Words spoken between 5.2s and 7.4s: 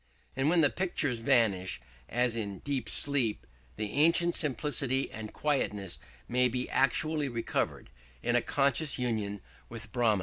quietness may be actually